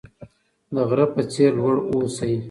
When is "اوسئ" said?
1.91-2.33